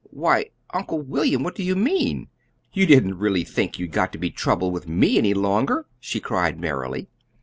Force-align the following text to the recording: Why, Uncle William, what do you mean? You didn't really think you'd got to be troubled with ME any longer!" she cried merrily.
Why, 0.09 0.47
Uncle 0.73 0.99
William, 0.99 1.43
what 1.43 1.53
do 1.53 1.61
you 1.61 1.75
mean? 1.75 2.27
You 2.73 2.87
didn't 2.87 3.19
really 3.19 3.43
think 3.43 3.77
you'd 3.77 3.91
got 3.91 4.11
to 4.13 4.17
be 4.17 4.31
troubled 4.31 4.73
with 4.73 4.89
ME 4.89 5.19
any 5.19 5.35
longer!" 5.35 5.85
she 5.99 6.19
cried 6.19 6.59
merrily. 6.59 7.07